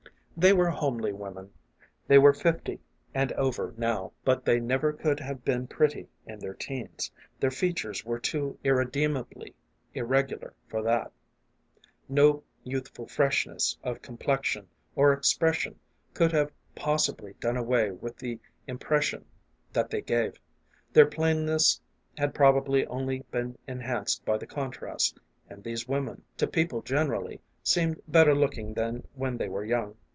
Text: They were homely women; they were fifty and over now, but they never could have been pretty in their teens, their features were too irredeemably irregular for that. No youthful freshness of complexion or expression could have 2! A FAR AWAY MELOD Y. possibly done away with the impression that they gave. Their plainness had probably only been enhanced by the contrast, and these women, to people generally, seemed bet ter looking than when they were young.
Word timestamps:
They 0.37 0.53
were 0.53 0.71
homely 0.71 1.13
women; 1.13 1.53
they 2.07 2.17
were 2.17 2.33
fifty 2.33 2.79
and 3.13 3.31
over 3.33 3.75
now, 3.77 4.11
but 4.25 4.43
they 4.43 4.59
never 4.59 4.91
could 4.91 5.19
have 5.19 5.45
been 5.45 5.67
pretty 5.67 6.07
in 6.25 6.39
their 6.39 6.55
teens, 6.55 7.11
their 7.39 7.51
features 7.51 8.03
were 8.03 8.17
too 8.17 8.57
irredeemably 8.63 9.53
irregular 9.93 10.55
for 10.67 10.81
that. 10.81 11.11
No 12.09 12.41
youthful 12.63 13.05
freshness 13.05 13.77
of 13.83 14.01
complexion 14.01 14.67
or 14.95 15.13
expression 15.13 15.77
could 16.15 16.31
have 16.31 16.47
2! 16.47 16.49
A 16.49 16.49
FAR 16.49 16.49
AWAY 16.49 16.65
MELOD 16.65 16.77
Y. 16.77 16.83
possibly 16.83 17.33
done 17.39 17.57
away 17.57 17.91
with 17.91 18.17
the 18.17 18.39
impression 18.65 19.23
that 19.73 19.91
they 19.91 20.01
gave. 20.01 20.39
Their 20.91 21.05
plainness 21.05 21.79
had 22.17 22.33
probably 22.33 22.83
only 22.87 23.19
been 23.29 23.59
enhanced 23.67 24.25
by 24.25 24.39
the 24.39 24.47
contrast, 24.47 25.19
and 25.51 25.63
these 25.63 25.87
women, 25.87 26.23
to 26.37 26.47
people 26.47 26.81
generally, 26.81 27.41
seemed 27.61 28.01
bet 28.07 28.25
ter 28.25 28.33
looking 28.33 28.73
than 28.73 29.05
when 29.13 29.37
they 29.37 29.47
were 29.47 29.63
young. 29.65 29.95